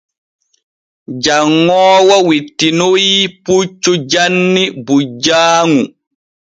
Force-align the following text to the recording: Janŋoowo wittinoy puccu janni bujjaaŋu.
Janŋoowo 1.23 2.15
wittinoy 2.27 3.07
puccu 3.43 3.91
janni 4.11 4.63
bujjaaŋu. 4.85 5.79